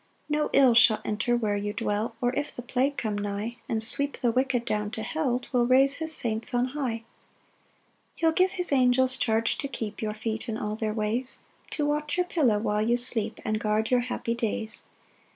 2 0.29 0.33
No 0.39 0.49
ill 0.51 0.73
shall 0.73 0.99
enter 1.05 1.37
where 1.37 1.55
you 1.55 1.73
dwell; 1.73 2.15
Or 2.23 2.33
if 2.35 2.55
the 2.55 2.63
plague 2.63 2.97
come 2.97 3.15
nigh, 3.15 3.57
And 3.69 3.83
sweep 3.83 4.17
the 4.17 4.31
wicked 4.31 4.65
down 4.65 4.89
to 4.89 5.03
hell, 5.03 5.37
'Twill 5.37 5.67
raise 5.67 5.97
his 5.97 6.11
saints 6.11 6.55
on 6.55 6.69
high. 6.69 7.03
3 7.03 7.05
He'll 8.15 8.31
give 8.31 8.53
his 8.53 8.71
angels 8.71 9.15
charge 9.15 9.59
to 9.59 9.67
keep 9.67 10.01
Your 10.01 10.15
feet 10.15 10.49
in 10.49 10.57
all 10.57 10.75
their 10.75 10.91
ways; 10.95 11.37
To 11.73 11.85
watch 11.85 12.17
your 12.17 12.25
pillow 12.25 12.57
while 12.57 12.81
you 12.81 12.97
sleep, 12.97 13.39
And 13.45 13.59
guard 13.59 13.91
your 13.91 13.99
happy 13.99 14.33
days. 14.33 14.85